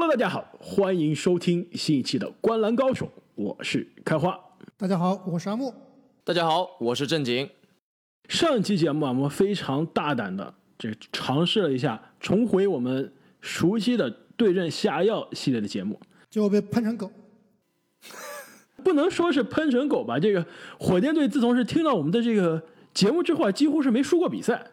[0.00, 4.38] Hello，大家好，欢迎收听新一期的《观澜高手》，我是开花。
[4.76, 5.74] 大家好，我是阿木。
[6.22, 7.50] 大家好，我是正经。
[8.28, 15.98] 上一期节目啊，我们非常大胆的这尝试了一下，重回我们熟悉的对症下药系列的节目，
[16.30, 17.10] 结果被喷成狗。
[18.84, 20.16] 不能说是喷成狗吧？
[20.20, 20.46] 这个
[20.78, 22.62] 火箭队自从是听到我们的这个
[22.94, 24.64] 节目之后啊，几乎是没输过比赛。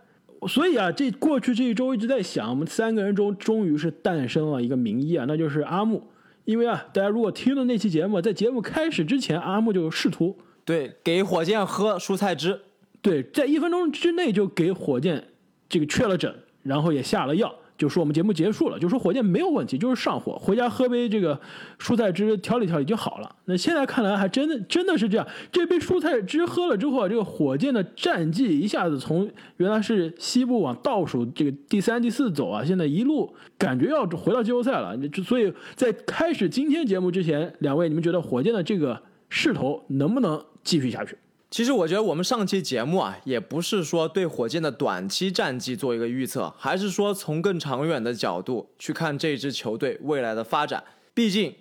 [0.47, 6.03] 所以啊，这过去这一周一直在想，我们三个人中终于是诞生了一个名医啊，那就是阿木。
[6.45, 12.61] 因为啊，大家如果听了那期节目，在节目开始之前，阿木就试图对给火箭喝蔬菜汁，
[13.01, 15.29] 对，在一分钟之内就给火箭
[15.67, 17.53] 这个确了诊，然后也下了药。
[17.77, 21.39] 就说我们节目结束了，就说火箭没有问题，就是上火，回家喝杯这个
[21.77, 23.35] 蔬菜汁调理调理就好了。
[23.45, 34.97] 那现在看来还真的真的是这样，这杯蔬菜汁喝了之后，这个火箭的战绩一下子从原来是西部往倒数这个第三、第四走啊，现在一路感觉要回到季后赛了。
[35.23, 41.17] 所以在开始今天节目之前，两位你们觉得火箭的这个势头能不能继续下去？
[41.55, 50.83] 其实我觉得我们上期节目啊，也不是说对火箭的短期战绩做一个预测，还是说从更长远的角度去看这支球队未来的发展。
[51.13, 51.55] 毕竟，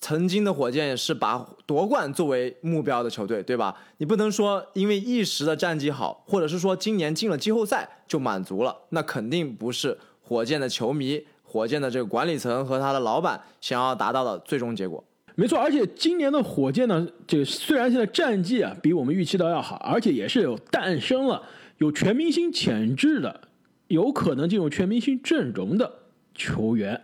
[0.00, 3.76] 曾经的火箭是把夺冠作为目标的球队，对吧？
[3.98, 15.04] 你不能说因为一时的战绩好，或者是说今年进了季后赛就满足了，那肯定不是火箭的球迷、火箭的这个管理层和他的老板想要达到的最终结果。
[15.36, 21.42] 没错，而且今年的火箭呢，这个虽然现在战绩啊比我们预期的要好，而且也是有诞生了
[21.78, 23.40] 有全明星潜质的，
[23.88, 25.92] 有可能进入全明星阵容的
[26.36, 27.00] 球员，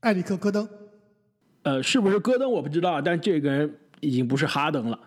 [0.00, 0.68] 埃里克·戈登，
[1.62, 5.00] 呃，是不是戈登我不知道，但这个人已经不是哈登了。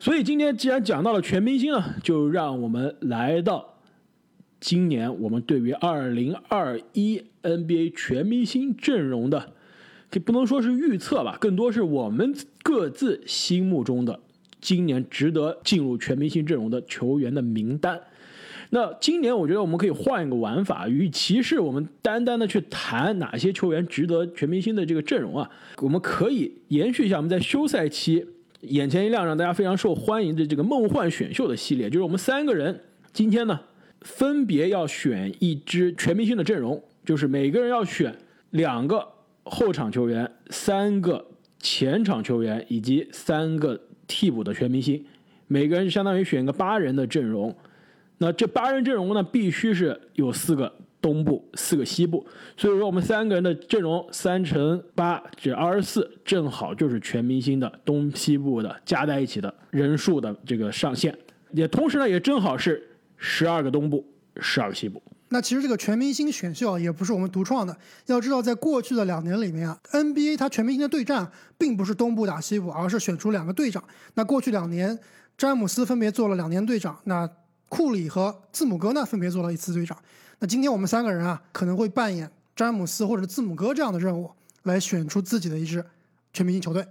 [0.00, 3.78] 所以今天既然讲到了全明星啊，就让我们来到
[4.58, 9.52] 今年我们对于二零二一 NBA 全明星阵容的。
[10.10, 14.18] 这不能说是预测吧，更多是我们各自心目中的
[14.60, 18.00] 今年值得进入全明星阵容的球员的名单。
[18.70, 25.48] 那今年我觉得我们可以换一个玩法，与其是我们单单的去谈哪些球员值得全明星的这个阵容啊，
[25.78, 28.26] 我们可以延续一下我们在休赛期
[28.62, 32.80] 眼前一亮让大家非常受欢迎的这个梦幻选秀的系列，就是我们三个人
[33.12, 33.58] 今天呢
[34.00, 38.12] 分别要选一支全明星的阵容，就是每个人要选
[38.50, 39.06] 两个。
[39.50, 41.26] 后场球员三个，
[41.58, 45.04] 前场球员以及三个替补的全明星，
[45.48, 47.54] 每个人相当于选一个八人的阵容。
[48.18, 52.24] 那这八人阵容呢，必须是有四个东部，四个西部。
[52.56, 61.16] 所以说，我们三个人的阵容三乘八，这二十四，正好就是全明星的东西部的加在一起的人数的这个上限。
[61.52, 62.86] 也同时呢，也正好是
[63.16, 64.06] 十二个东部，
[64.40, 65.02] 十二个西部。
[65.32, 67.76] 那其实这个全明星选秀啊，也不是我们独创的。
[68.06, 73.82] 要知道，在过去的两年里面啊，NBA 它全明星的对战并不是东部打西部，而是选出两个队长。
[74.14, 74.98] 那过去两年，
[75.38, 77.30] 詹姆斯分别做了两年队长，那
[77.68, 79.96] 库里和字母哥呢分别做了一次队长。
[80.40, 84.28] 那今天我们三个人啊，可能会扮演詹姆斯或者字母哥这样的任务，
[84.64, 85.84] 来选出自己的一支
[86.32, 86.84] 全明星球队。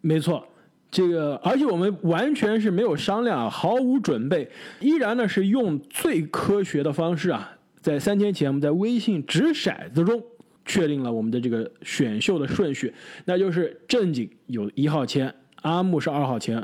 [0.00, 0.46] 没错，
[0.88, 7.56] 这个而且我们完全是没有商量，毫无准备，依然呢是用最科学的方式啊。
[7.82, 10.22] 在三天前，我们在微信掷骰子中
[10.64, 12.94] 确定了我们的这个选秀的顺序，
[13.24, 16.62] 那就是正经有一号签，阿木是二号签，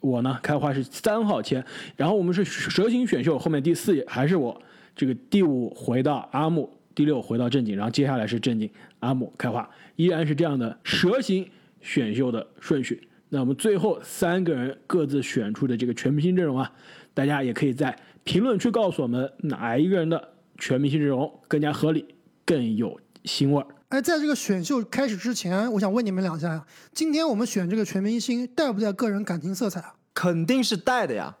[0.00, 1.64] 我呢开花是三号签，
[1.96, 4.62] 然后我们是蛇形选秀，后面第四还是我，
[4.94, 11.44] 这个第五回到阿木，第六回到正经，然后接下来是正经阿木开花，依然是这样的蛇形
[11.80, 13.08] 选秀的顺序。
[13.28, 16.70] 那我们最后三个人各自选出的这个全明星阵容啊，
[17.12, 20.28] 大家也可以在评论区告诉我们哪一个人的。
[20.58, 23.66] 全明星阵容更加合理，更有腥味儿。
[23.88, 29.94] 哎，在这个选秀开始之前，我想问你们两下呀：今天我们选这个全明星带不带个人感情色彩啊？
[30.12, 31.36] 肯定是带的呀。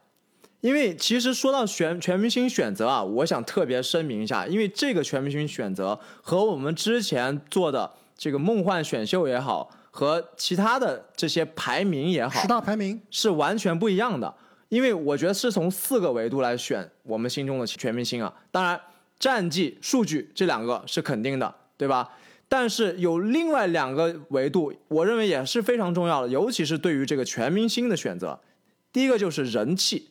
[0.60, 14.32] 因为其实说到选全明星选择啊，我想特别声明一下，因为这个全明星选择和我们之前做的这个梦幻选秀也好，和其他的这些排名也好，十大排名是完全不一样的。
[14.68, 18.80] 因为我觉得是从四个维度来选我们心中的全明星啊，当然。
[19.24, 22.10] 战绩、数据这两个是肯定的，对吧？
[22.46, 28.38] 但是有另外两个维度，我认为也是非常重要的，尤其是对于这个全明星的选择。
[28.92, 30.10] 第一个就是人气，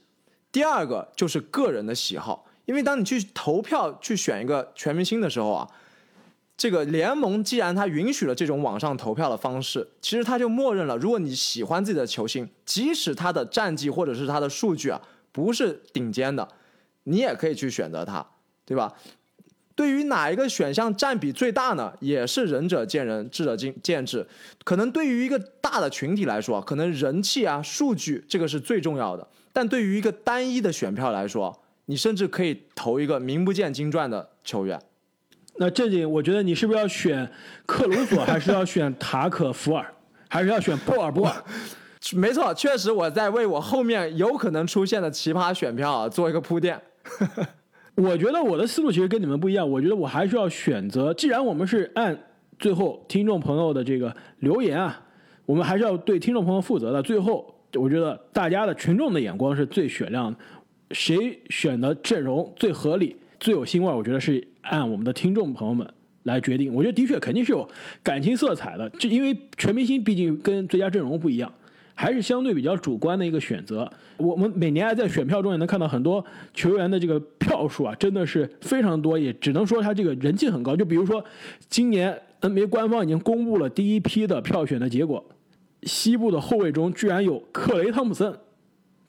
[0.52, 2.48] 第二个就是个人的喜好。
[2.66, 5.70] 因为当你去投票去选一个全明星的时候啊，
[6.58, 15.00] 这个联盟既然它允许了这种网上投票的方式，其实它就默认了，如果你喜欢自己的球星，即使他的战绩或者是他的数据啊
[15.32, 16.50] 不是顶尖的，
[17.04, 18.26] 你也可以去选择他。
[18.66, 18.94] 对吧？
[19.76, 21.92] 对于哪一个选项占比最大呢？
[22.00, 24.26] 也是仁者见仁，智者见见智。
[24.64, 29.28] 可能对于一个大的群体来说，可能人气啊、数据这个是最重要的。
[29.52, 34.80] 但对于一个单一的选票来说，你甚至可以投一个名不见经传的球员。
[35.58, 37.32] 那正经，我觉得你是不是要选
[37.66, 39.94] 克鲁索，还是要选塔可福尔，
[40.30, 41.44] 还是要选波尔波尔？
[42.14, 46.80] 没错，确实我在为我后面有可能出现的奇葩选票啊做一个铺垫。
[47.96, 52.18] 我觉得我的思路其实跟你们不一样，我觉得我还是要选择，既然我们是按
[52.58, 55.00] 最后听众朋友的这个留言啊，
[55.46, 57.04] 我们还是要对听众朋友负责的。
[57.04, 60.40] 最后，我觉得大家的群众的眼光是最雪亮的，
[60.92, 65.88] 谁选的阵容最合理、最有腥味，我觉得是按我们的听众朋友们
[66.24, 66.74] 来决定。
[66.74, 67.68] 我觉得的确肯定是有
[68.02, 71.54] 感情色彩的，就因为全明星毕竟跟最佳阵容不一样。
[71.96, 73.90] 还是相对比较主观的一个选择。
[74.18, 76.24] 我们每年在选票中也能看到很多
[76.54, 80.76] 球员的这个票数啊，真的是非常多，也只能说他这个人气很高。
[80.76, 81.24] 就比如说，
[81.70, 85.24] 今年 NBA 官方已经公布了第一批的票选的结果，
[85.84, 88.34] 西部的后卫中居然有克雷汤普森，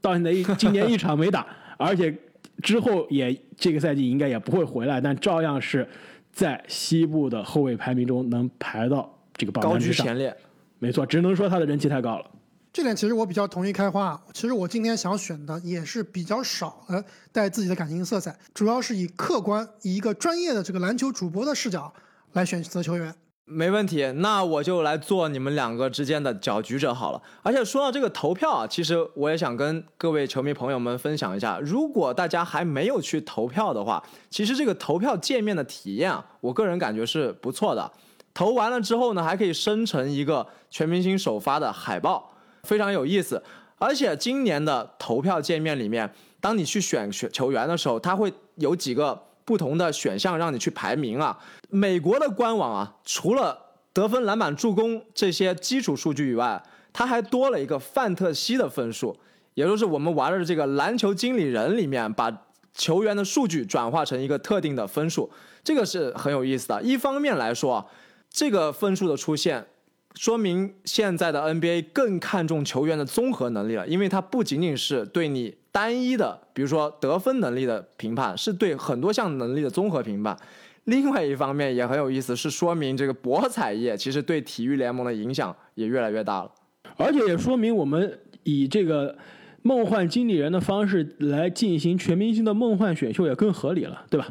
[0.01, 1.47] 到现在一今年一场没打，
[1.77, 2.15] 而且
[2.63, 5.87] 之后也这个赛季应该也不会回来，但照样是
[6.33, 10.05] 在西部的后卫排名中能排到这个榜单之上。
[10.05, 10.35] 居前列。
[10.79, 12.27] 没错，只能说他的人气太高了。
[12.75, 14.21] 这点其实我比较同意开花。
[14.33, 21.95] 其实我今天想选的也是比较少的带自己的感情色彩，主要是以客观、以一个专业的这个篮球主播的视角
[22.33, 23.15] 来选择球员。
[23.45, 27.23] 没问题，那我就来做你们两个之间的搅局者好了。
[27.43, 37.93] 而且说到这个投票啊，其实我也想跟各位球迷朋友们分享一下，如果大家还没有去投票的话，其实这个投票界面的体验啊，我个人感觉是不错的。
[38.33, 42.33] 投完了之后呢，还可以生成一个全明星首发的海报。
[42.65, 43.43] 非常有意思，
[43.79, 51.39] 而且今年的投票界面里面，当你去选选球员的时候，它会有几个不同的选项让你去排名啊。
[51.69, 53.59] 美国的官网啊，除了
[53.93, 56.63] 得分、篮板、助攻这些基础数据以外，
[56.93, 59.17] 它还多了一个范特西的分数，
[59.55, 65.31] 也就是我们玩的这个篮球经理人里面，把球员的数据转化成一个特定的分数，
[65.63, 66.83] 这个是很有意思的。
[66.83, 67.87] 一方面来说啊，
[68.31, 69.67] 这个分数的出现。
[70.15, 80.37] 说明现在的 NBA 更看重球员的综合能力了，因为它不仅仅是对你单一的，比如说得分能力的评判，是对很多项能力的综合评判。
[80.85, 86.51] 另外一方面也很有意思，是说明这个博彩业其实对体育联盟的影响也越来越大了，
[86.97, 89.17] 而且也说明我们以这个
[89.63, 94.29] 梦幻经理人的方式来进行全明星的梦幻选秀也更合理了，对吧？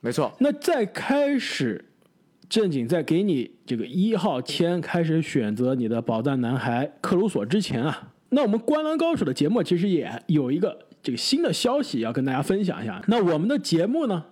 [0.00, 0.32] 没错。
[0.40, 1.84] 那在开始。
[2.48, 13.02] 正经在给你这个一号签开始选择你的宝藏男孩克鲁索之前啊，那我们观篮高手的节目其实也有一个这个新的消息要跟大家分享一下。
[13.08, 14.22] 那我们的节目呢，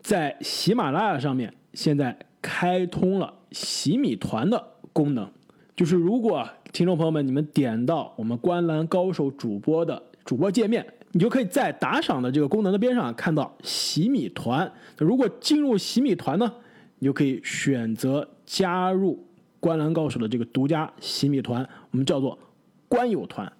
[0.00, 4.62] 在喜马拉雅上面现在开通了洗米团的
[4.92, 5.28] 功能，
[5.74, 14.70] 就是如果听众朋友们你们点到我们观篮高手主播的主播界面，你就可以在打赏的这个功能的边上看到洗米团。
[14.98, 16.52] 如果进入洗米团呢？
[16.98, 19.14] 你就可以选择加入
[19.60, 22.38] 《观篮高手》的这个独家洗米团，我们叫做
[22.88, 23.50] “观友团”。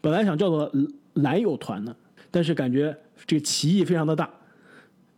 [0.00, 0.70] 本来想叫做
[1.14, 1.94] “蓝友团”的，
[2.30, 2.96] 但是感觉
[3.26, 4.28] 这个歧义非常的大，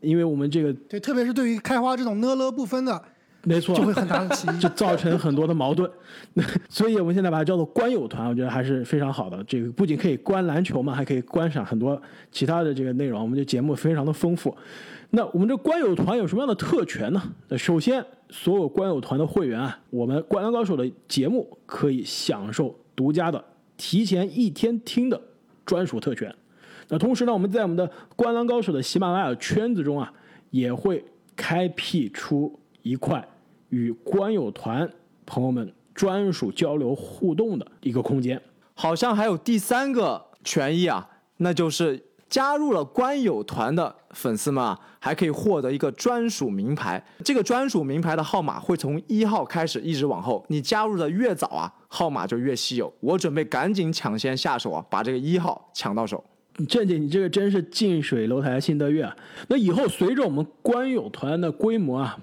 [0.01, 3.03] 因为我们这个对，特别是对于开花这种呢了不分的。
[3.45, 5.91] 没错，就会很大的歧义， 就造成很多的矛盾。
[6.71, 9.43] 所以我们现在把它叫做观友团，我觉得还是非常好的。
[9.43, 13.21] 这个不仅可以观篮球嘛，还可以观赏很多其他的这个内容。
[13.21, 14.57] 我们的节目非常的丰富。
[15.15, 17.23] 那我们这官友团有什么样的特权呢？
[17.49, 23.45] 那首先，所有官友团的会员啊，我们灌篮高手的节目可以享受独家的
[23.77, 25.21] 提前一天听的
[25.67, 26.35] 专属特权。
[26.89, 30.11] 那同时呢，我们在我们的灌篮高手的喜马拉雅圈子中啊，
[30.51, 31.05] 也会
[31.37, 33.23] 开辟出一块。
[33.69, 34.91] 与官友团
[35.27, 38.41] 朋友们专属交流互动的一个空间，
[38.73, 47.05] 好像还有第三个权益啊，那就是加入了官友团的粉丝们啊，还可以获得一个专属名牌。
[47.23, 52.91] 这个专属名牌的号码会从一号开始一直往后，你加入的越早啊，号码就越稀有。
[53.01, 56.25] 我准备赶紧抢先下手啊，把这个一号抢到手。
[56.67, 59.07] 正姐，你这个真是近水楼台先得月！
[59.49, 62.19] 那以后随着我们官友团的规模啊。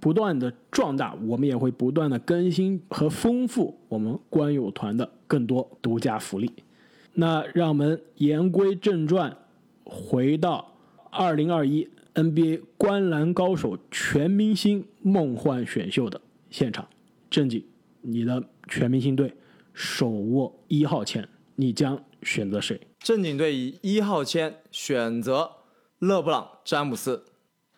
[0.00, 6.50] 不断的壮大，我们也会不断的更新和丰富我们官友团的更多独家福利。
[7.12, 9.36] 那让我们言归正传，
[9.90, 10.72] 回到
[11.10, 16.88] 二零二一 NBA 观篮高手全明星梦幻选秀的现场。
[17.28, 17.64] 正经，
[18.02, 19.34] 你的全明星队
[19.74, 22.80] 手握一号签，你将选择谁？
[23.00, 25.50] 正经队以一号签选择
[25.98, 27.24] 勒布朗·詹姆斯。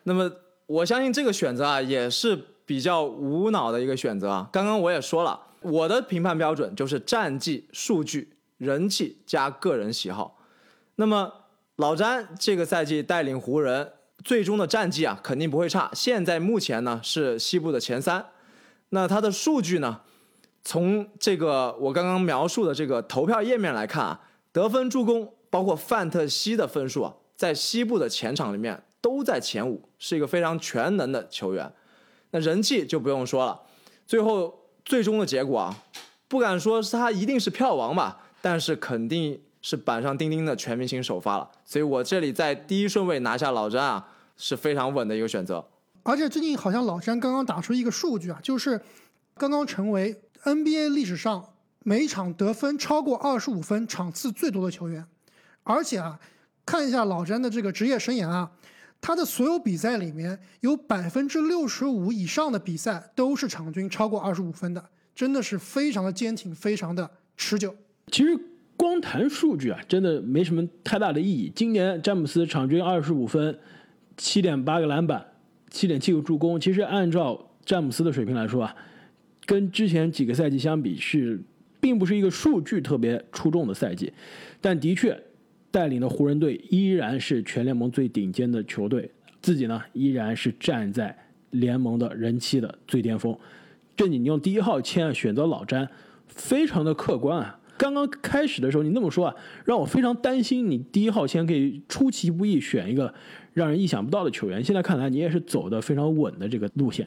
[0.05, 0.31] 那么。
[0.67, 4.49] 我相信这个选择啊也是比较无脑的一个选择啊。
[4.51, 10.39] 刚刚我也说了，我的评判标准就是战绩、数据、人气加个人喜好。
[10.97, 11.31] 那么
[11.77, 15.91] 老詹这个赛季带领湖人，最终的战绩啊肯定不会差。
[15.95, 18.27] 现在目前呢是西部的前三，
[18.91, 20.03] 那他的数据呢，
[20.63, 24.21] 从这个我刚刚描述的这个投票页面来看啊，
[24.53, 31.73] 得分、助攻，包括范特西的分数啊，在西部的前场里面都在前五，是一个非常全能的球员。
[32.33, 33.63] 那人气就不用说了，
[34.07, 35.77] 最后最终的结果啊，
[36.29, 41.51] 不敢说是他一定是票王吧，但是肯定是板上钉钉的全明星首发了。
[41.65, 45.65] 所以我这里在第一顺位拿下老詹啊，是非常稳的一个选择。
[46.03, 48.79] 而且最近好像老詹刚刚打出一个数据啊，就是
[49.37, 51.55] 刚刚成为 NBA 历史上
[51.85, 55.07] 每场得分超过二十五分场次最多的球员。
[55.63, 56.19] 而且啊，
[56.67, 58.51] 看一下老詹的这个职业生涯啊，
[59.01, 67.73] 他的所有比赛里面有百分之六十五以上的比赛都是场均超过二十五分的，真的是非常的坚挺，非常的持久。
[68.11, 68.37] 其实
[68.77, 71.53] 光谈数据啊，真的没什么太大的意义。
[71.55, 73.57] 今年詹姆斯场均二十五分，
[74.17, 75.25] 七点八个篮板，
[75.71, 76.61] 七点七个助攻。
[76.61, 78.75] 其实按照詹姆斯的水平来说啊，
[79.47, 81.41] 跟之前几个赛季相比是，
[81.81, 84.13] 并不是一个数据特别出众的赛季，
[84.61, 85.17] 但的确
[85.71, 89.11] 带领的湖人队依然是全联盟最顶尖的球队，
[89.41, 91.17] 自己呢依然是站在
[91.51, 93.37] 联盟的人气的最巅峰。
[93.95, 95.89] 正经，你用第一号签选择老詹，
[96.27, 97.59] 非常的客观啊。
[97.83, 99.35] 刚刚开始的时候你那么说啊，
[99.65, 103.13] 让我非常担心你第一号签可以出其不意选一个
[103.55, 104.63] 让人意想不到的球员。
[104.63, 107.05] 现在看来你也是走的非常稳的这个路线。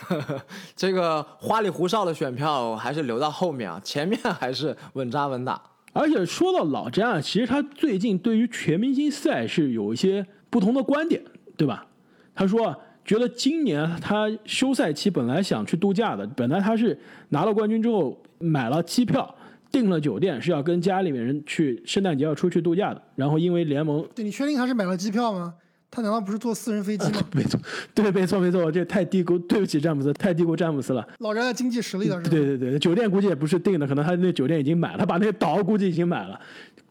[0.00, 0.42] 呵 呵
[0.74, 5.62] 这个花里胡哨的选票还是留到后面啊，前面还是稳扎稳打。
[5.92, 11.22] 而且说到老詹啊，其实他最近对于全明星赛是有一些不同的观点，
[11.56, 11.86] 对吧？
[12.34, 19.32] 他说啊，觉得今年他休赛期本来想去度假的，本来他是拿了冠军之后买了机票。
[19.70, 25.54] 订了酒店是要跟家里面人去圣诞节要出去度假的，然后因为联盟，对你确定他是买了机票吗？
[25.88, 27.20] 他难道不是坐私人飞机吗？
[27.32, 27.58] 没错，
[27.94, 31.06] 对，没错，没错，这太低估，对不起詹姆斯，太低估詹姆斯了。
[31.20, 32.30] 老詹的经济实力了，是吧？
[32.30, 36.38] 对对对，酒店估计也不是订的，可能他那酒店已经买了，他把那个岛估计已经买了，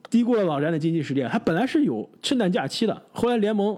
[0.10, 1.24] 低估了老詹的经济实力。
[1.30, 3.78] 他本来是有圣诞假期的，后来联盟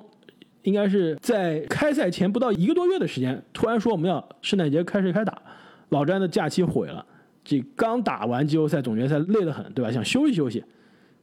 [0.62, 5.42] 应该是在开赛前不到一个多月的时间，突然说我们要圣诞节开始开打，
[5.89, 7.06] 老詹的假期毁了。
[7.48, 9.89] 这刚打完季后赛总决赛累得很，对吧？
[9.89, 10.62] 想休息休息，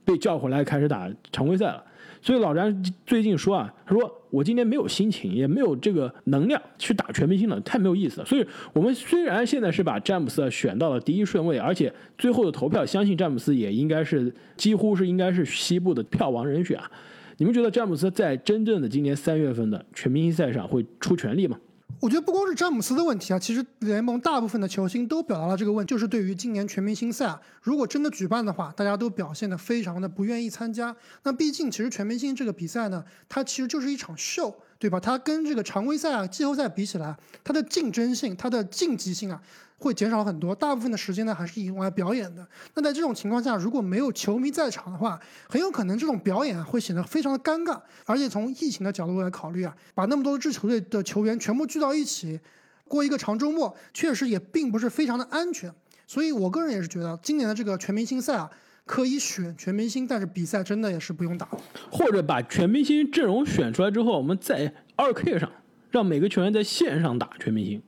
[0.06, 1.84] 被叫回来开始打常规赛了。
[2.22, 8.26] 所以老詹最近说啊，他说我今天没有心情，也没有这个能量去打全明星了，太没有意思了。
[8.26, 16.90] 所以我们虽然现在是把詹姆斯选到了第一顺位，而且最后的投票相信詹姆斯也应该是几乎是应该是西部的票王人选啊。
[17.36, 21.58] 你们觉得詹姆斯在真正的今年三月份的全明星赛上会出全力吗？
[22.00, 30.94] 我觉得不光是詹姆斯的问题啊，其实联盟大部分的球星都表达了这个问，就是对于今年全明星赛啊，如果真的举办的话，大家都表现的非常的不愿意参加。
[31.22, 35.00] 那毕竟其实全明星这个比赛呢，它其实就是一场秀，对吧？
[35.00, 39.40] 它跟这个常规赛啊、季后赛比起来，它的竞争性、它的竞技性啊。
[39.78, 42.46] 会减少很多，大部分的时间呢还是用来表演的。
[42.74, 47.78] 那在这种情况下，如果没有球迷在场的话，很有可能这种表演会显得非常的尴尬。
[48.06, 52.40] 而且从疫情的角度来考虑啊，把那么多支球队的球员全部聚到一起，
[52.88, 55.70] 过一个长周末，确实也并不是非常的安全。
[56.06, 58.50] 所以我个人也是觉得，今年的这个全明星赛啊，
[58.86, 61.48] 可以选全明星，但是比赛真的也是不用打。
[61.90, 65.50] 或者把全明星阵容选出来之后，我们在二 K 上
[65.90, 67.82] 让每个球员在线上打全明星。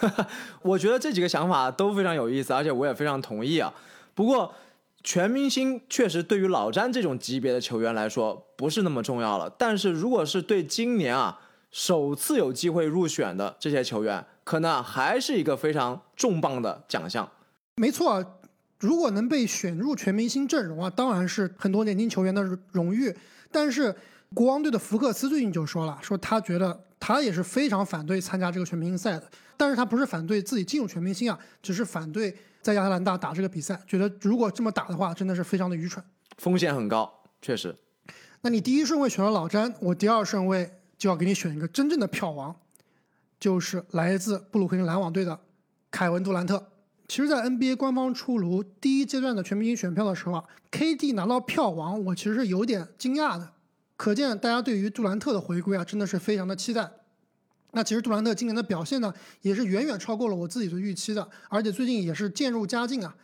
[0.62, 3.72] 我觉得这几个想法都非常有意思，而且我也非常同意啊。
[4.14, 4.54] 不过，
[5.02, 9.50] 全明星确实对于老詹这种级别的球员来说不是那么重要了。
[9.58, 17.28] 但是如果是对今年啊首次有机会入选的这些球员，可能还是一个非常重磅的奖项。
[17.76, 18.22] 没错，
[18.78, 23.16] 如果能被选入全明星阵容啊，当然是很多年轻球员的荣誉。
[23.50, 23.94] 但是
[24.34, 29.30] 国王队的福克斯最近就说了，说他觉得他也是非常反对参加这个全明星赛的。
[29.56, 36.04] 但是他不是反对自己进入全明星啊，只是反对在亚特兰大打这个比赛，觉得如果这么打的话，真的是非常的愚蠢，
[36.38, 37.76] 风险很高，确实。
[38.40, 42.56] 那你第一顺位选了老詹，我第二顺位就要给你选一个真正的票王，
[43.38, 45.38] 就是来自布鲁克林篮网队的
[45.90, 46.70] 凯文杜兰特。
[47.06, 53.52] 其实，在 NBA 官方出炉第一阶段的全明星选票的时候啊，KD 拿到票王，我其实是有点惊讶的，
[54.02, 56.90] 可见大家对于杜兰特的回归啊，真的是非常的期待。
[57.70, 63.14] 那其实杜兰特今年的表现呢，也是远远超过了我自己的预期的，而且最近也是渐入佳境啊。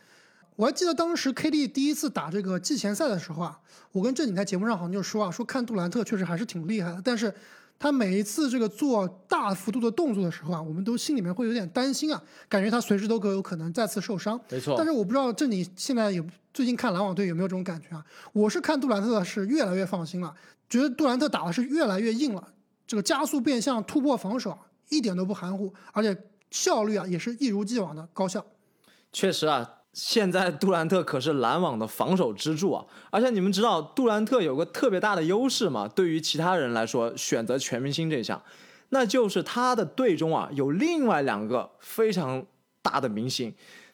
[0.55, 3.59] 我还记得当时 KD 第一次打这个季前赛的时候啊，
[3.91, 7.35] 我跟正经在节目上好像就说啊，说看杜兰特确实还是挺厉害的，但是
[7.79, 14.39] 他每一次这个做大幅度的动作的时候啊，我们都心里面会有点担心啊，感觉他随时都可有可能再次受伤。
[14.49, 18.05] 没错但是我不知道这你现在有最近看篮网队有没有这种感觉啊？
[18.33, 20.35] 我是看杜兰特是越来越放心了，
[20.69, 22.45] 觉得杜兰特打的是越来越硬了，
[22.85, 24.59] 这个加速变向、突破防守啊，
[24.89, 26.15] 一点都不含糊，而且
[26.51, 28.45] 效率啊也是一如既往的高效。
[29.13, 32.85] 确实啊，现在杜兰特可是篮网的防守支柱啊！
[33.09, 35.87] 而且你们知道杜兰特有个特别大的优势嘛？
[35.87, 38.41] 对于其他人来说，选择全明星这项，
[38.89, 42.45] 那就是他的队中啊有另外两个非常
[42.81, 43.53] 大的明星，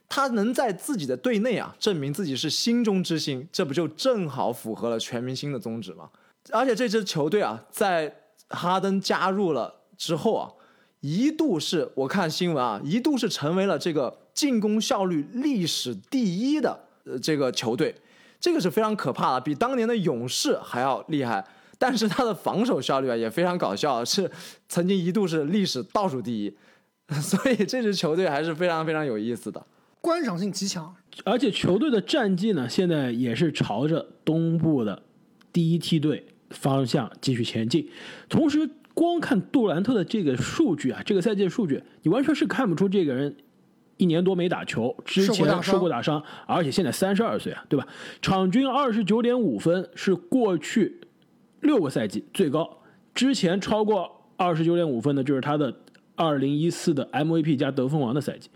[0.10, 6.10] 他能在自己的队内啊证明自己是心中之星，这不就正好符合了全明星的宗旨吗？
[6.52, 8.14] 而且这支球队啊，在
[8.50, 10.52] 哈登加入了之后啊，
[11.06, 17.94] 一度是我看新闻啊，一度是成为了这个进攻效率历史第一的呃这个球队，
[18.40, 21.46] 这个是非常可怕的，比当年的勇士还要厉害。
[21.78, 24.32] 但是他的防守效率啊也非常搞笑，是
[24.68, 26.52] 曾经一度是历史倒数第一，
[27.22, 29.64] 所以这支球队还是非常非常有意思的。
[30.02, 35.04] 观赏性极强，而且球队的战绩呢，现在也是朝着东部的
[35.54, 37.88] 第一梯队方向继续前进。
[38.30, 43.36] 同时，光看杜兰特的这个数据啊，这个赛季的数据，你完全是看不出这个人
[43.98, 47.86] 一年多没打球，之前受过大伤打伤，而且现在三十二岁啊，对吧？
[48.22, 51.02] 场均二十九点五分是过去
[51.60, 52.78] 六个赛季最高，
[53.14, 55.74] 之前超过二十九点五分的就是他的
[56.16, 58.50] 二零一四的 MVP 加得分王的赛季。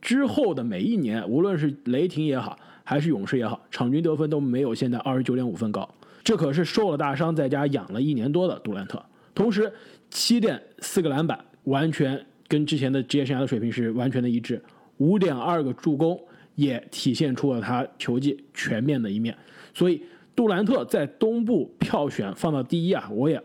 [0.00, 5.88] 之后的每一年，无论是雷霆也好，还是勇士也好，场均得分都没有现在二十九点五分高。
[6.22, 9.04] 这可是受了大伤，在家养了一年多的杜兰特。
[9.36, 9.70] 同时，
[10.08, 14.60] 七点四个篮板，完全跟之前的职业生涯的水平是完全的一致。
[14.96, 16.18] 五点二个助攻，
[16.54, 19.36] 也体现出了他球技全面的一面。
[19.74, 20.02] 所以，
[20.34, 23.38] 杜兰特在东部票选放到第一啊，我也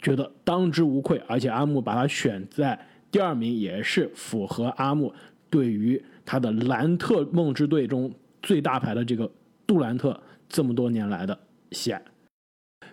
[0.00, 1.20] 觉得当之无愧。
[1.26, 2.78] 而且阿木把他选在
[3.10, 5.12] 第二名，也是符合阿木
[5.50, 9.28] 对于他的兰特梦之队中最大牌的这个
[9.66, 11.36] 杜兰特这么多年来的
[11.72, 12.00] 喜爱。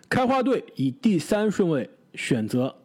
[0.10, 2.76] 开花队以第三顺位选择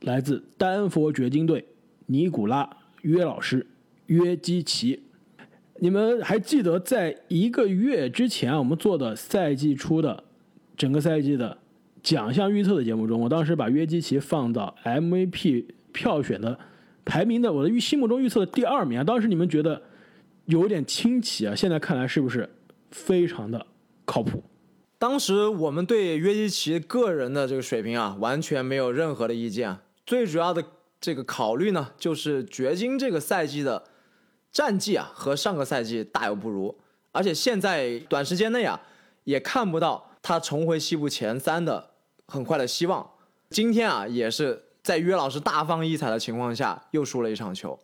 [0.00, 1.64] 来自丹佛掘金队
[2.06, 2.68] 尼古拉
[3.02, 3.66] 约老师
[4.06, 5.02] 约基奇。
[5.80, 10.22] 你们还记得在一个月之前，我们做的赛季初的
[10.76, 11.58] 整个赛季的
[12.02, 16.58] 奖项预测的节目中，我当时把约基奇放到 MVP 票选的
[17.04, 19.04] 排名的我的预心目中预测的第二名啊。
[19.04, 19.82] 当时你们觉得
[20.46, 22.48] 有点清奇啊，现在看来是不是
[22.90, 23.66] 非常的
[24.04, 24.42] 靠谱？
[25.04, 29.76] 当时我们对约基奇个人的这个水平啊，完全没有任何的意见。
[30.06, 30.64] 最主要的
[30.98, 33.84] 这个考虑呢，就是掘金这个赛季的
[34.50, 36.74] 战绩啊，和上个赛季大有不如，
[37.12, 38.80] 而且现在短时间内啊，
[39.24, 41.90] 也看不到他重回西部前三的
[42.26, 43.10] 很快的希望。
[43.50, 47.78] 今天啊，也是在约老师大放异彩的情况下，又输了一场球，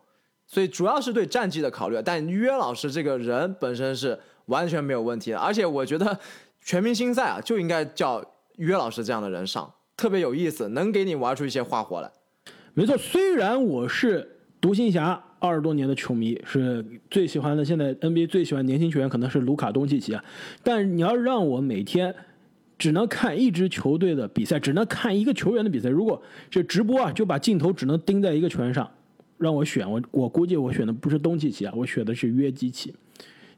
[0.47, 2.01] 所以主要是对战绩的考虑。
[2.03, 6.19] 但约老师这个人本身是完全没有问题的，而且我觉得。
[6.63, 8.25] 全明星赛啊，就应该叫
[8.57, 12.11] 约老师这样的人上，特别有意思，能给你玩出一些花活来。
[12.75, 20.25] 没错，虽然我是独行侠二十多年的球迷，是最喜欢的，现在 NBA 最喜欢年轻球员可能是卢卡东契奇啊，
[20.63, 22.15] 但你要让我每天
[22.79, 28.89] 只能看一支球队的比赛，只能看一个球员的比赛，如果这直播啊就把镜头只能盯在一个球员上，
[29.39, 32.95] 让我选，我我估计我选的不是东契奇啊，我选的是约基奇。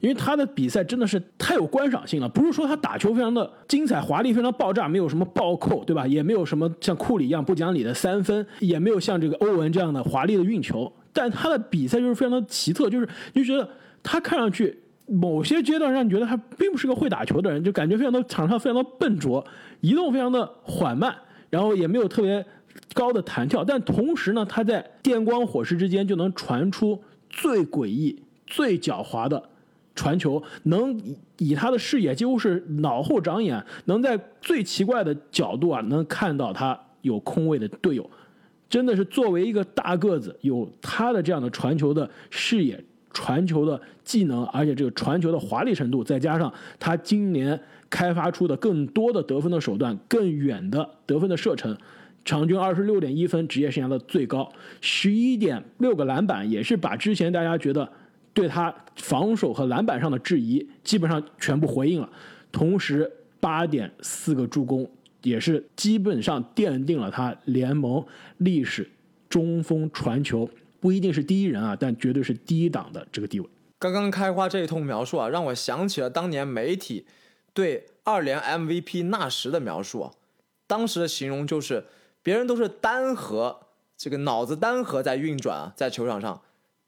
[0.00, 6.06] 因为他的比赛真的是太有观赏性了，不是说他打球非常的精彩华丽，非常爆炸，没有什么暴扣，对吧？
[6.06, 13.68] 也没有什么像库里一样不讲理的三分，也没有像这个欧文这样的华丽的运球，但他的比赛就是非常的奇特，就是你就觉得
[14.02, 19.44] 他看上去某些阶段让你觉得他并不是个会打球的人，就感觉非常的场上非常的笨拙，
[19.82, 21.14] 移动非常的缓慢，
[21.50, 22.42] 然后也没有特别
[22.94, 29.50] 高的弹跳，但同时呢，他在电光火石之间就能传出最诡异、最狡猾的。
[29.94, 30.98] 传球能
[31.38, 38.10] 以他的视野几乎是脑后长眼，能在最奇怪的角度啊，能看到他有空位的队友，
[38.70, 46.50] 真的是作为一个大个子，有他的这样的传球的视野、传球的技能，而且这个传球的华丽程度，再加上
[46.80, 51.76] 他今年开发出的更多的得分的手段、更远的得分的射程，
[52.24, 54.50] 场均二十六点一分，职业生涯的最高，
[54.80, 57.86] 十一点六个篮板，也是把之前大家觉得。
[58.34, 62.08] 对他防守和篮板上的质疑，基本上全部回应了。
[62.50, 64.90] 同时，八点四个助攻，
[65.22, 68.04] 也是基本上奠定了他联盟
[68.38, 68.90] 历史
[69.28, 70.48] 中锋传球
[70.80, 73.48] 不一定是第一人啊，但绝对是第一档的这个地位。
[73.78, 77.06] 刚刚开花这一通描述啊，让我想起了当年媒体
[77.52, 80.12] 对二连 MVP 纳什的描述啊。
[80.66, 81.84] 当时的形容就是
[82.22, 83.60] 别人都是单核，
[83.96, 86.40] 这个脑子单核在运转啊，在球场上，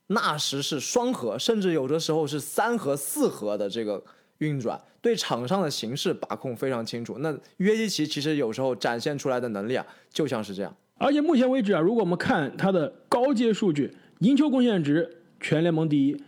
[0.09, 4.03] 那时是双核，甚至有的时候是三核、四核的这个
[4.39, 7.19] 运转，对场上的形势把控非常清楚。
[7.19, 10.77] 那约基奇其实有时候展现出来的能力啊，就像是这样。
[10.97, 16.23] 而且目前为止啊，如果我们看他的高阶数据，赢球贡献值全联盟第一，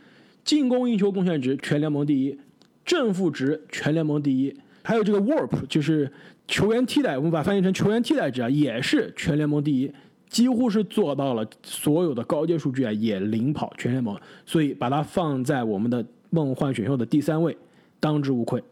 [0.45, 2.39] 进攻赢球贡献值全联盟第一，
[2.85, 6.11] 正负值全联盟第一，还有这个 WARP 就是
[6.49, 9.93] 球员替代，我们把它翻译成球员替代值啊，也是全联盟第一，
[10.37, 17.57] 几乎是做到了所有的高阶数据啊也领跑全联盟，所以把它放在我们的梦幻选秀的第三位，
[17.99, 18.63] 当之无愧。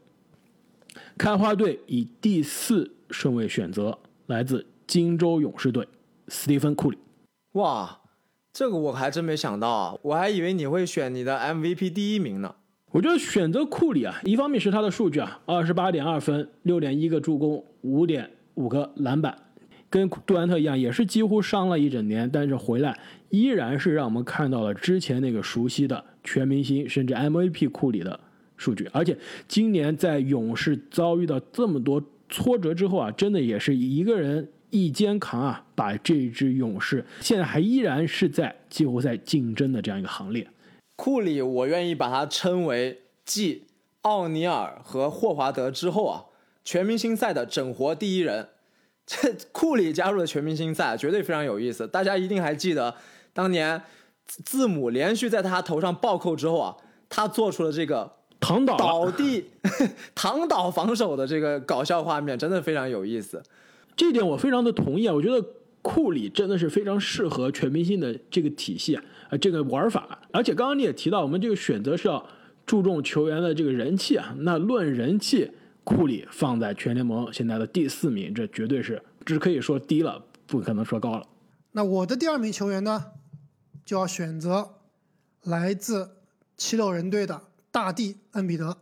[1.16, 5.88] 开花队以第四顺位选择来自金州勇士队
[6.28, 6.98] 斯蒂芬·库里。
[7.52, 7.98] 哇，
[8.52, 9.96] 这个我还真没想到啊！
[10.02, 12.54] 我还以为你会选你的 MVP 第一名呢。
[12.90, 19.34] 我觉得选择库里啊，一方面是他的数据啊，二十八点二分，六点一个助攻，五点五个篮板，
[19.94, 22.98] 跟杜兰特一样，也是几乎伤了一整年，但是回来
[23.30, 28.18] 依然是让我们看到了之前那个熟悉的全明星甚至 MVP 库里的
[28.56, 28.90] 数据。
[28.92, 40.48] 而且今年在勇士遭遇到这么多挫折之后啊，真的也是一个人一肩扛啊，把这支勇士现在还依然是在季后赛竞争的这样一个行列。
[40.96, 43.62] 库里，我愿意把他称为继
[44.00, 46.24] 奥尼尔和霍华德之后啊，
[46.64, 48.48] 全明星赛的整活第一人。
[49.06, 51.86] 这 库里加入了全明星赛，绝对非常有意思。
[51.86, 52.94] 大家一定还记得
[53.32, 53.80] 当年
[54.26, 56.76] 字母连续在他头上暴扣之后啊，
[57.08, 59.44] 他做出了这个躺倒倒地
[60.14, 63.42] 躺倒防守的这个搞笑画面，真的非常有意思。
[63.96, 65.46] 这一点我非常的同意啊，我觉得
[65.82, 69.02] 库里真的是非常适合全明星的这个体系啊。
[69.30, 72.26] 啊，这个玩法，而且刚刚你也提到，我们这个选择是要
[72.66, 74.34] 注重球员的这个人气啊。
[74.40, 75.50] 那论人气，
[75.84, 81.26] 库里放在全联盟现在的第四名，这绝对是只可以说低了，不可能说高了。
[81.72, 83.12] 那我的第二名球员呢，
[83.84, 84.76] 就要选择
[85.42, 86.16] 来自
[86.56, 88.78] 七六人队的大帝恩比德。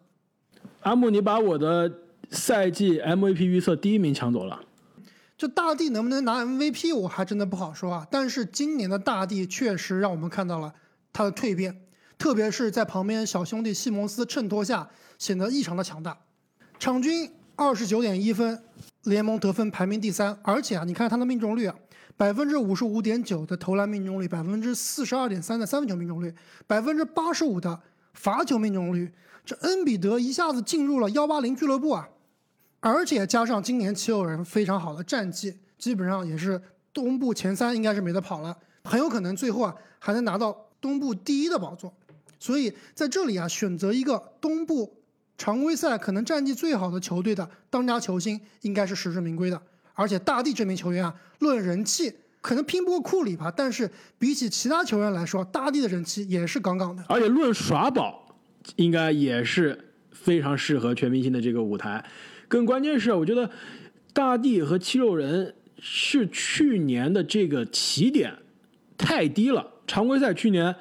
[0.83, 1.93] 阿木，你把我的
[2.31, 4.65] 赛季 MVP 预测第一名抢走了。
[5.37, 8.07] 这大帝能不能拿 MVP，我还真的不好说啊。
[8.11, 10.73] 但是今年的大帝确实让我们看到了
[11.13, 11.83] 他的蜕变，
[12.17, 16.17] 特别是在旁边小兄弟西蒙斯衬托下，显得异常的强大。
[16.83, 18.61] 场均二十九点一分，
[19.05, 21.77] 联盟得分排名第三，而且啊，你看他的命中率啊，
[22.17, 26.35] 百分之五十五点九的投篮命中率，百分之四十二点三的三分球命中率，
[26.67, 27.81] 百分之八十五的
[28.15, 29.13] 罚球命中率，
[29.45, 32.09] 这恩比德一下子进入了幺八零俱乐部啊！
[32.81, 36.61] 而且加上今年七六人非常好的战绩，基本上也是
[36.93, 41.95] 东部前三应该是没得跑了，很有可能最后啊还能拿到东部第一的宝座。
[42.41, 44.93] 所以在这里啊，选择一个东部
[45.39, 49.61] 常规赛可能战绩最好的球队的当家球星，应该是实至名归的。
[49.95, 57.05] 而且大帝这名球员啊，论人气可能拼不过库里吧，但是比起其他球员来说，大帝的人气也是杠杠的。
[57.09, 58.37] 而且论耍宝，
[58.77, 62.05] 应该也是非常适合全明星的这个舞台。
[62.49, 63.51] 更关键是，我觉得
[64.13, 68.35] 大帝和七六人是去年的这个起点
[68.97, 69.69] 太低了。
[69.87, 70.75] 常规赛去年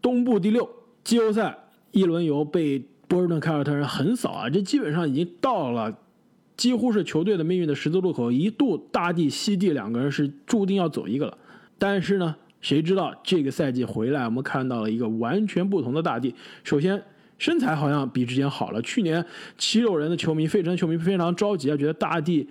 [0.00, 0.68] 东部第六，
[1.02, 1.56] 季后赛
[1.92, 5.96] 一轮游被波士顿凯尔特人横扫啊，这基本上已经到了
[6.56, 11.38] 几乎是球队的命运的十字路口，一度大帝、西帝两个人是注定要走一个了。
[11.78, 16.34] 但是呢，谁知道这个赛季回来，我们看到了一个完全不同的大帝。
[16.62, 17.02] 首先。
[17.36, 18.80] 身材好像比之前好了。
[18.80, 19.22] 去年
[19.58, 22.48] 七六人的球迷、费城球迷非常着急啊，觉得大帝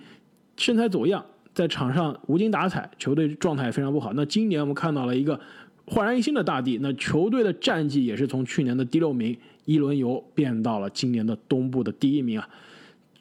[0.58, 4.12] 身材走样，在场上无精打采，球队状态也非常不好。
[4.12, 5.40] 那今年我们看到了一个
[5.86, 9.34] 焕然一新的大帝，那球队的战绩也是从去年的第六名
[9.64, 12.48] 一轮游变到了今年的东部的第一名啊，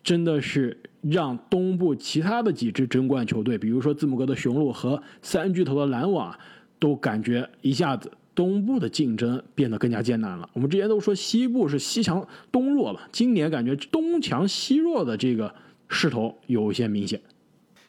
[0.03, 6.37] 真的是让东部其他的几支争冠球队，比如说字母哥的雄鹿和三巨头的篮网，
[6.79, 8.11] 都感觉一下子。
[8.35, 10.49] 东部的竞争变得更加艰难了。
[10.53, 15.53] 我们之前都说西部是西强东弱了，今年感觉东强西弱的这个
[15.87, 17.21] 势头有些明显。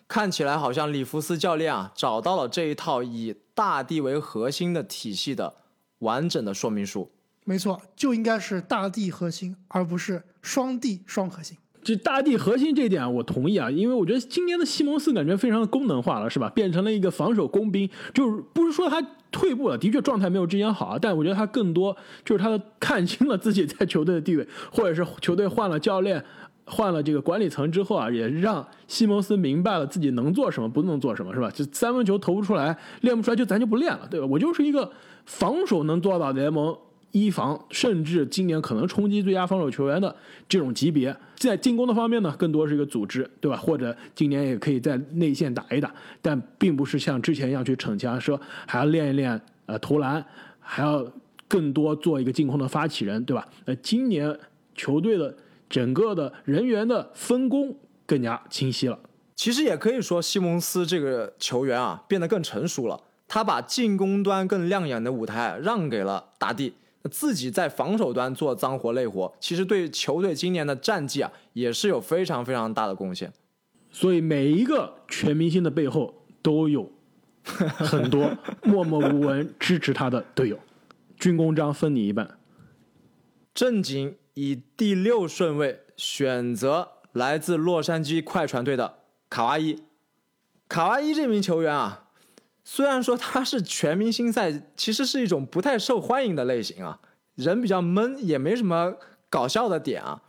[0.07, 5.55] 看起来好像里弗斯教练啊找到了这一套以大地为核心的体系的
[6.01, 7.11] 完整的说明书。
[7.45, 11.57] 没错，就应该是大地核心，而不是双地双核心。
[11.83, 16.49] 这大地核心这一点我同意啊，因为我觉得今年的西蒙斯感觉非常的功能化了，是吧？
[16.49, 26.25] 变成了一个防守工兵，就是不是说他退步了，的确状态没有之前好啊，但我觉得他更多就是他看清了自己在球队的地位，或者是球队换了教练，
[26.65, 31.51] 换了这个管理层之后啊，也让西蒙斯明白了自己能做什么，不能做什么，是吧？
[31.51, 34.27] 就三分球投不出来，练不出来，就咱就不练了，对吧？
[34.27, 34.91] 我就是一个
[35.27, 36.75] 防守能做到联盟
[37.15, 40.15] 一防，甚至今年可能冲击最佳防守球员的
[40.49, 41.17] 这种级别。
[41.37, 43.57] 在进攻的方面呢，更多是一个组织，对吧？
[43.57, 50.25] 或者今年也可以在内线打一打，但并不是像之前一样去逞强，说还要练一练呃投篮，
[50.59, 51.07] 还要
[51.47, 53.47] 更多做一个进攻的发起人，对吧？
[53.65, 54.37] 那今年
[54.75, 55.33] 球队的
[55.71, 58.99] 整个的人员的分工更加清晰了。
[59.37, 63.01] 其实也可以说，西蒙斯这个球员啊变得更成熟了。
[63.29, 66.73] 他把进攻端更亮眼的舞台让给了大帝，
[67.11, 73.33] 自己在防守端做脏活累活，其实对球队今年的战绩啊也是有非常非常大的贡献。
[73.91, 76.91] 所以每一个全明星的背后都有
[77.45, 80.59] 很多默默无闻支持他的队友。
[81.17, 82.39] 军功章分你一半。
[83.55, 89.83] 正经以第六顺位选择来自洛杉矶快船队的卡哇伊。
[90.69, 92.04] 卡哇伊这名球员啊。
[92.65, 96.99] 虽然说他是全明星赛，其实是一种不太受欢迎的类型啊，
[97.35, 98.95] 人比较闷，也没什么
[99.29, 100.23] 搞笑的点啊，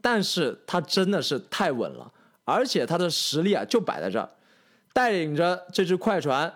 [0.00, 2.10] 但是他真的是太稳了，
[2.44, 4.30] 而且他的实力啊就摆在这儿，
[4.94, 6.52] 带领着这支快船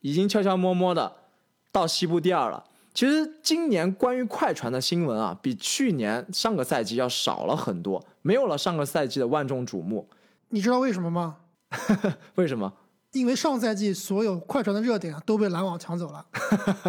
[0.00, 1.16] 已经悄悄摸摸的
[1.70, 2.64] 到西部第二了。
[2.92, 10.08] 其实今年关于快船的新闻啊，比去年上个赛季要少了很多，没有了上个赛季的万众瞩目。
[10.48, 11.36] 你知道为什么吗？
[12.34, 12.72] 为什么？
[13.12, 16.24] 因为上赛季所有快船的热点啊都被篮网抢走了。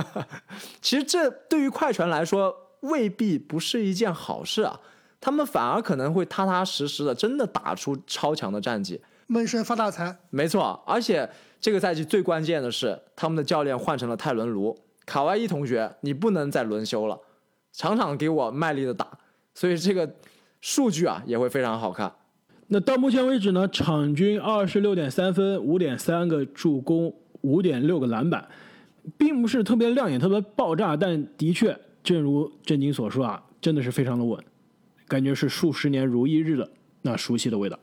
[0.81, 4.79] 其实这对于快船来说未必不是一件好事啊，
[5.19, 10.17] 他们反而可能会踏踏实实的真的打出超强的战绩，闷声发大财。
[10.29, 11.29] 没错，而且
[11.60, 17.19] 这个赛季最关键的是他们的教练换成了泰伦卢，卡哇伊同学你不能再轮休了，
[17.71, 19.07] 场场给我卖力的打，
[19.53, 20.15] 所以这个
[20.60, 22.12] 数据啊也会非常好看。
[22.73, 28.47] 那到目前为止呢，场均二十六点三分，五点三个助攻，五点六个篮板，
[29.17, 34.41] 并不是特别亮眼、特别爆炸，但的确，正如正经所说啊，真的是非常的稳，
[35.05, 37.77] 感觉是数十年如一日的那熟悉的味道。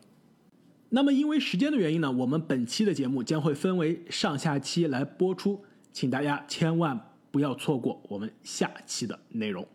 [0.88, 6.98] 那么因为时间的原因呢，我们本期的节目将会分为上下期来播出，请大家千万
[7.30, 9.68] 不要错过我们下期的内容。